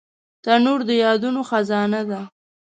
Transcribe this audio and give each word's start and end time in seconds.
تنور 0.43 0.79
د 0.89 0.89
یادونو 1.03 1.41
خزانه 1.49 2.01
ده 2.09 2.21